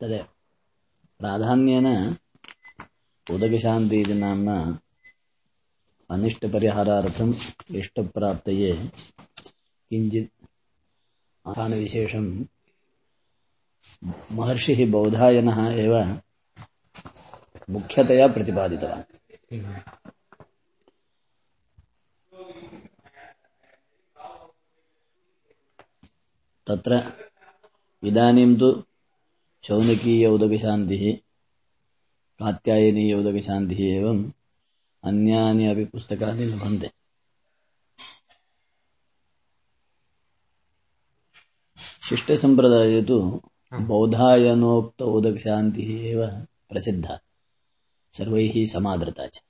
तदेव 0.00 0.24
प्राधान्येन 1.20 1.86
उदकशान्ति 3.26 4.00
इति 4.00 4.14
नाम्ना 4.14 4.56
अनिष्टपरिहारार्थम् 6.10 7.32
इष्टप्राप्तये 7.80 8.72
किञ्चित् 9.90 10.30
आहानविशेषं 11.48 12.26
महर्षिः 14.38 14.80
बौधायनः 14.90 15.58
एव 15.84 15.94
मुख्यतया 17.74 18.26
प्रतिपादितवान् 18.34 19.04
तत्र 26.66 27.02
इदानीं 28.08 28.54
तु 28.60 28.68
शौनकीय 29.63 30.27
उदकशान्तिः 30.27 31.17
कात्यायनीय 32.39 33.13
उदकशान्तिः 33.13 33.79
एवम् 33.79 34.31
अन्यानि 35.03 35.65
अपि 35.65 35.85
पुस्तकानि 35.85 36.45
लभन्ते। 36.45 36.91
शिष्टसम्प्रदाये 42.09 43.01
तु 43.01 43.41
बौधायनोक्त 43.73 45.01
उदकशान्तिः 45.01 46.07
एव 46.07 46.27
प्रसिद्धा। 46.69 47.19
सर्वैः 48.13 48.67
समादृता 48.67 49.27
च। 49.27 49.43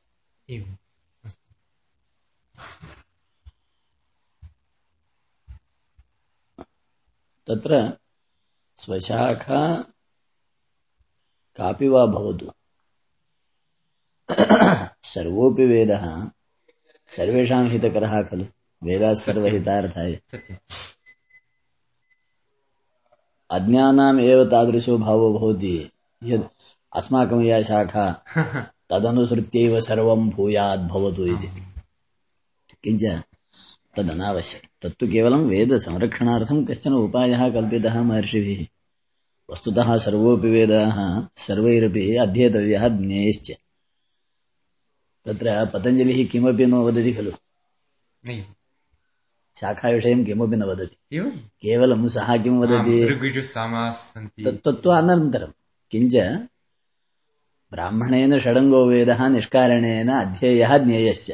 तत्र 7.47 7.97
स्वशाखा 8.75 9.93
कापि 11.59 11.87
वा 11.87 12.05
भवतु। 12.05 12.51
सर्वोऽपि 15.03 15.65
वेदः। 15.65 16.27
सर्वेषां 17.09 17.69
हितकरः 17.69 18.23
खलु। 18.23 18.45
वेदाः 18.83 19.13
सर्वहितार्थाय। 19.13 20.21
अज्ञानाम् 23.49 24.19
एव 24.19 24.45
तादृशो 24.45 24.97
भावो 24.97 25.39
भवति। 25.39 25.91
यद् 26.23 26.43
अस्माकं 26.95 27.41
या 27.41 27.61
शाखा 27.61 28.23
तदनुसृत्यैव 28.89 29.81
सर्वं 29.81 30.29
भूयाद्भवतु 30.29 31.25
इति। 31.25 31.47
किञ्च 32.83 33.23
तदनावश्यकम्। 33.95 34.69
तत्तु 34.81 35.07
केवलं 35.07 35.45
वेदसंरक्षणार्थं 35.45 36.65
कश्चन 36.65 36.93
उपायः 36.93 37.53
कल्पितः 37.53 38.01
महर्षिभिः। 38.01 38.78
वस्तुतः 39.51 39.97
सर्वोऽपि 39.97 40.49
वेदाः 40.49 40.97
सर्वैरपि 41.37 42.15
अध्येतव्यः 42.15 42.87
ज्ञेयश्च 42.87 43.51
तत्र 45.25 45.65
पतञ्जलिः 45.73 46.27
किमपि 46.27 46.65
न 46.65 46.73
वदति 46.73 47.13
खलु। 47.13 47.31
शाखाविषयं 49.59 50.25
किमपि 50.25 50.55
न 50.55 50.63
वदति। 50.63 50.95
केवलं 51.61 52.07
सः 52.07 52.43
किं 52.43 52.51
वदति? 52.59 53.05
तत्त्वत्व 54.45 54.89
अनन्तरं। 54.89 55.51
किञ्च 55.91 56.15
ब्राह्मणेन 57.71 58.39
षडङ्गो 58.39 58.85
वेदः 58.85 59.27
निष्कारणेन 59.29 60.09
अध्येयः 60.09 60.77
ज्ञेयश्च 60.77 61.31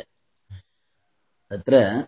तत्र 1.52 2.04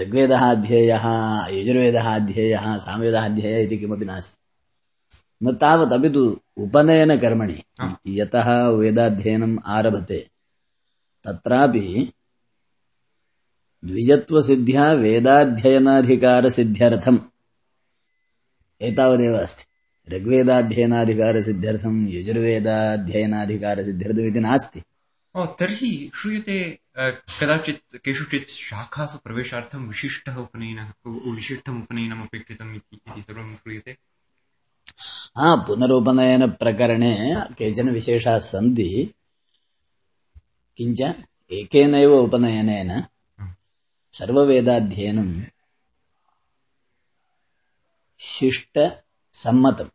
ऋग्वेदः 0.00 0.50
अध्येयः 0.50 1.04
यजुर्वेदः 1.50 2.14
अध्येयः 2.14 2.78
सामवेदः 2.78 3.24
अध्येयः 3.24 3.58
इति 3.58 3.76
किमपि 3.78 4.04
नास्ति। 4.04 4.43
न 5.42 5.56
तावत् 5.60 5.92
अपि 5.92 6.10
तु 6.10 6.40
उपनयनकर्मणि 6.56 8.20
यतः 8.20 8.68
वेदाध्ययनम् 8.68 9.58
आरभते। 9.66 10.30
तत्रापि 11.24 12.12
द्विजत्वसिद्ध्या 13.84 14.92
वेदाध्ययनाधिकारसिद्ध्यर्थम्। 14.92 17.18
एतावदेव 18.80 19.36
अस्ति। 19.36 19.64
ऋग्वेदाध्ययनाधिकारसिद्ध्यर्थम् 20.16 22.08
यजुर्वेदाध्ययनाधिकारसिद्ध्यर्थम् 22.08 24.26
इति 24.26 24.40
नास्ति 24.40 24.82
तर्हि 25.36 26.10
श्रूयते 26.14 26.78
कदाचित् 27.40 27.96
केषुचित् 28.04 28.50
शाखासु 28.50 29.18
प्रवेशार्थं 29.18 29.88
विशिष्टः 29.88 30.36
उपनयनः 30.36 30.92
विशिष्टम् 31.06 31.82
उपनयनम् 31.82 32.22
अपेक्षितम् 32.22 32.76
इति 32.76 33.22
सर्वं 33.22 33.54
श्रूयते। 33.54 33.96
हा 35.38 35.54
पुनरुपनयनप्रकरणे 35.66 37.14
केचन 37.58 37.88
विशेषाः 37.96 38.38
सन्ति 38.50 38.88
किञ्च 40.78 41.00
एकेनैव 41.58 42.12
उपनयनेन 42.18 42.90
सर्ववेदाध्ययनं 44.12 45.30
शिष्टसम्मतम् 48.20 49.90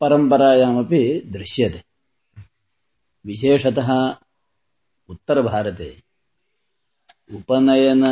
परम्परायामपि 0.00 1.02
दृश्यते 1.34 1.82
विशेषतः 3.24 3.90
उत्तरभारते 5.08 5.90
उपनयन 7.36 8.04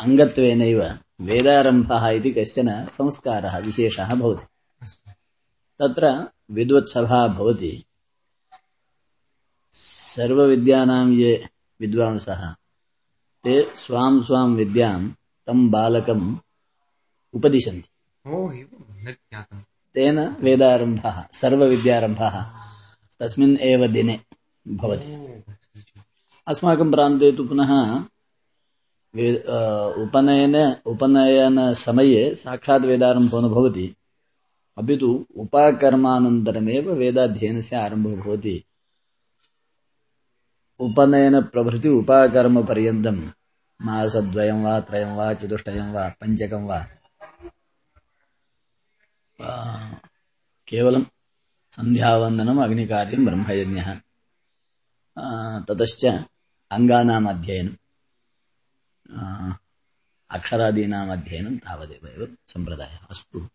अङ्गत्वेनैव 0.00 0.80
वेदारम्भः 1.22 2.08
इति 2.08 2.30
कश्चन 2.30 2.88
संस्कारः 2.92 3.58
विशेषः 3.58 4.14
भवति। 4.14 4.46
तत्र 5.78 6.30
विद्वत्सभा 6.50 7.28
भवति। 7.28 7.84
सर्वविद्यानां 9.72 11.12
ये 11.12 11.48
विद्वांसः 11.80 12.52
ते 13.44 13.74
स्वां 13.74 14.22
स्वां 14.22 14.54
विद्यां 14.54 15.10
तं 15.46 15.70
बालकम् 15.70 16.36
उपदिशन्ति। 17.34 17.88
तेन 19.94 20.36
वेदारम्भः 20.40 21.24
सर्वविद्यारम्भः 21.32 22.50
तस्मिन् 23.20 23.58
एव 23.58 23.92
दिने 23.92 24.20
भवति। 24.68 25.06
अस्माकं 26.46 26.90
प्रान्ते 26.90 27.32
तु 27.32 27.48
पुनः 27.48 28.04
उपनयन 30.03 30.55
उपनयनसमये 30.91 32.23
साक्षात् 32.35 32.85
वेदारम्भो 32.85 33.39
न 33.41 33.49
भवति 33.53 33.87
अपि 34.77 34.95
तु 35.01 35.09
उपाकर्मानन्तरमेव 35.43 36.91
वेदाध्ययनस्य 37.01 37.75
आरम्भो 37.75 38.15
भवति 38.15 38.55
उपनयनप्रभृति 40.87 41.89
उपाकर्मपर्यन्तं 42.01 43.17
मासद्वयं 43.87 44.63
वा 44.63 44.79
त्रयं 44.89 45.15
वा 45.17 45.33
चतुष्टयं 45.39 45.91
वा 45.93 46.07
पञ्चकं 46.21 46.67
वा 46.69 46.79
केवलं 50.69 51.03
सन्ध्यावन्दनम् 51.77 52.63
अग्निकार्यं 52.67 53.25
ब्रह्मयज्ञः 53.25 53.89
ततश्च 55.67 56.05
अङ्गानाम् 56.77 57.27
अध्ययनम् 57.27 57.27
अक्षरादीनाम् 57.27 57.27
अध्ययनं 57.33 57.80
అక్షరాదీనామధ్యయనం 60.32 61.56
తావదేవ 61.56 62.36
సంప్రదాయ 62.48 62.94
అస్తు. 63.10 63.48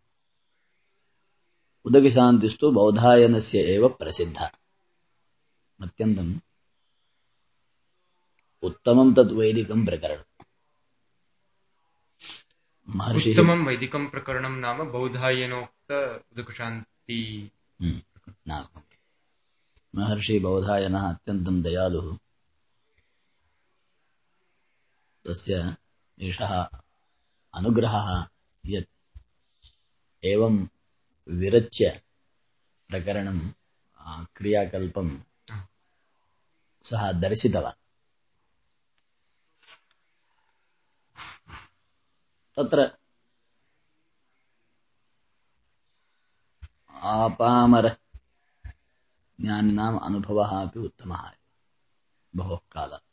ఉదకిశాంతిస్తూ 1.85 2.71
బౌధాయనస్య 2.71 3.59
ఏవ 3.59 3.87
ప్రసిద్ధ. 3.87 4.39
అత్యంతం 5.79 6.41
ఉత్తమం 8.63 9.13
తద్ 9.13 9.33
వైదికం 9.33 9.83
ప్రకరణం. 9.83 10.25
మహర్షి 12.89 13.29
ఉత్తమం 13.29 13.65
వైదికం 13.65 14.05
ప్రకరణం 14.05 14.61
నామ 14.61 14.83
బౌధాయనోక్త 14.83 15.93
ఉదకశాంతి 16.31 17.19
మహర్షి 19.95 20.39
బౌధాయన 20.39 20.95
అత్యంతం 20.95 21.63
దయాలు 21.63 22.17
తస్య 25.25 25.73
एषः 26.19 26.69
अनुग्रहः 27.53 28.27
यत् 28.65 29.19
एवं 30.25 30.67
विरच्य 31.29 32.01
प्रकरणं 32.89 33.39
क्रियाकल्पं 34.35 35.07
सः 36.83 37.11
दर्शितवान्। 37.11 37.83
तत्र 42.55 42.97
आपामर 46.91 47.89
ज्ञानिनाम् 49.41 49.99
अनुभवः 49.99 50.61
अपि 50.61 50.79
उत्तमः। 50.79 51.31
बहुः 52.35 52.59
कालात् 52.71 53.06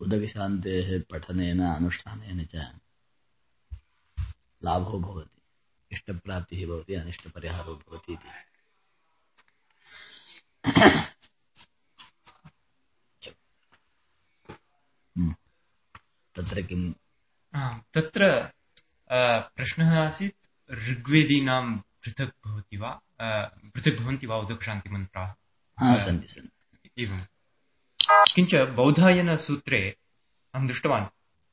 उदकशान्तेः 0.00 1.02
पठनेन 1.10 1.62
अनुष्ठानेन 1.62 2.44
च 2.44 2.54
लाभो 4.64 4.98
भवति। 5.00 5.40
इष्टप्राप्तिः 5.92 6.68
भवति 6.68 6.94
अनिष्टपरिहारो 6.94 7.74
भवति 7.74 8.12
इति। 8.12 8.28
हम्म। 15.16 15.34
तत्र 16.34 16.62
किम्? 16.62 16.94
तत्र 17.94 18.50
प्रश्नः 19.56 20.06
आसीत् 20.06 20.72
ऋग्वेदीनां 20.72 21.78
पृथक् 21.78 22.48
भवति 22.48 22.76
वा? 22.76 23.00
पृथक् 23.54 24.00
भवन्ति 24.00 24.26
वा 24.26 24.36
उदकशान्तिमन्त्राः 24.36 25.34
सन्ति 25.98 26.28
सन्ति। 26.28 27.02
एवम्। 27.02 27.20
किञ्च 28.34 28.54
बौधायनसूत्रे 28.54 29.96
अहं 30.54 30.66
दृष्टवान् 30.66 31.06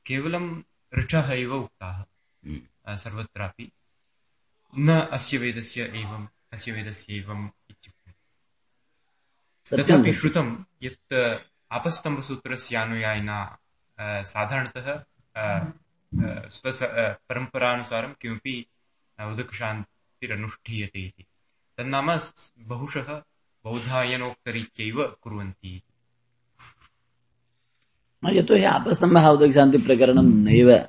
केवलं 0.06 0.62
ऋचः 0.98 1.30
एव 1.32 1.54
उक्ताः। 1.54 2.04
सर्वत्रापि। 2.96 3.72
न 4.78 5.00
अस्य 5.12 5.38
वेदस्य 5.38 5.82
एवम् 5.82 6.26
अस्य 6.52 6.72
वेदस्य 6.72 7.16
एवम् 7.16 7.48
इत्युक्तम् 7.70 8.14
तथापि 9.80 10.12
श्रुतं 10.14 10.64
यत् 10.82 11.12
आपस्तम्भसूत्रस्यानुयायिना 11.72 13.58
साधारणतः 14.00 14.88
स्व 16.48 16.70
परम्परानुसारं 17.28 18.14
किमपि 18.20 18.66
उदकशान्तिरनुष्ठीयते 19.20 21.00
इति। 21.06 21.24
तन्नाम 21.76 22.20
बहुशः 22.58 23.22
बौधायनोक्तरीत्यैव 23.64 25.06
कुर्वन्ति 25.22 25.82
यतोहि 28.26 28.64
आपस्तम्भः 28.64 29.28
उदकशान्तिप्रकरणं 29.28 30.44
नैव 30.44 30.88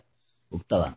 उक्तवान्। 0.52 0.94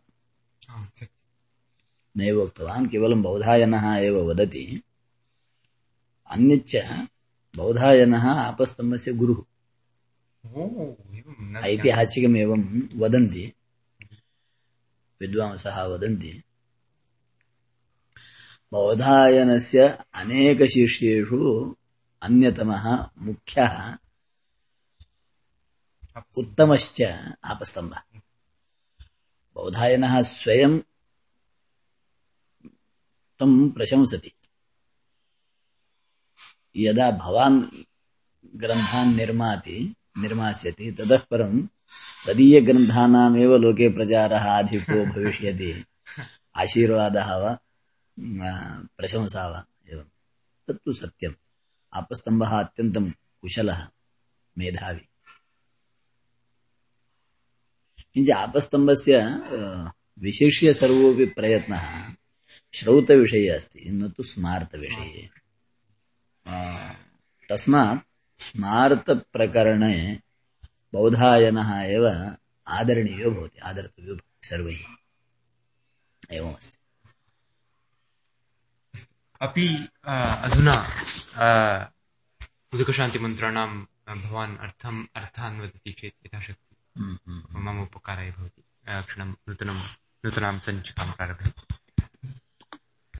नैव 2.17 2.41
उक्तवान् 2.41 2.89
केवलं 2.89 3.21
बौधायनः 3.21 3.95
एव 3.95 4.29
वदति। 4.29 4.83
अन्यच्च 6.29 6.75
बौधायनः 7.55 8.29
आपस्तम्भस्य 8.29 9.13
गुरुः। 9.13 9.43
ऐतिहासिकमेवं 11.63 12.81
वदन्ति। 12.95 13.53
विद्वांसः 15.21 15.83
वदन्ति। 15.83 16.43
बौधायनस्य 18.71 20.03
अनेकशिष्येषु 20.13 21.75
अन्यतमः 22.21 23.07
मुख्यः 23.17 23.97
उत्तमश्च 26.17 27.01
आपस्तम्भः। 27.43 28.19
बौधायनः 29.53 30.21
स्वयं 30.21 30.79
तं 33.39 33.71
प्रशंसति। 33.71 34.31
यदा 36.75 37.11
भवान् 37.11 37.83
ग्रन्थान् 38.55 39.15
निर्माति, 39.15 39.95
निर्मास्यति, 40.17 40.91
ततः 40.91 41.17
परं 41.17 41.67
तदीयग्रन्थानामेव 42.27 43.55
लोके 43.55 43.89
प्रचारः 43.89 44.57
अधिको 44.57 45.05
भविष्यति। 45.05 45.85
आशीर्वादः 46.55 47.25
वा 47.25 47.59
प्रशंसा 48.97 49.47
वा, 49.47 49.65
एवं। 49.93 50.05
तत्तु 50.67 50.93
सत्यम्। 50.93 51.33
आपस्तम्भः 51.93 52.59
अत्यन्तं 52.59 53.11
कुशलः 53.11 53.87
मेधावी। 54.57 55.07
किञ्च 58.13 58.29
आपस्तम्भस्य 58.31 59.19
विशिष्य 60.19 60.73
सर्वोऽपि 60.73 61.25
प्रयत्नः 61.25 62.15
श्रौतविषये 62.73 63.47
अस्ति 63.49 63.89
न 63.89 64.09
तु 64.09 64.23
स्मार्तविषये। 64.23 65.29
तस्मात् 67.49 67.99
स्मार्तप्रकरणे 68.41 70.19
बौधायनः 70.93 71.81
एव 71.81 72.07
आदरणीयो 72.67 73.31
भवति 73.31 73.59
आदर्तव्यो 73.59 74.15
भवति 74.15 74.47
सर्वैः। 74.47 74.85
एवमस्ति। 76.37 76.77
अपि 79.41 79.67
अधुना 80.45 80.75
उदकशान्तिमन्त्राणां 82.73 83.69
भवान् 84.21 84.57
अर्थम् 84.57 85.05
अर्थान् 85.15 85.61
वदति 85.61 85.91
चेत् 85.91 86.25
यथाशक्ति। 86.25 86.72
मम 86.97 87.81
उपकाराय 87.81 88.29
भवति 88.37 88.63
क्षणं 89.07 89.33
नूतनं 89.49 89.79
नूतनां 90.23 90.53
सञ्चिकां 90.67 91.11
प्रारभ्य 91.17 91.51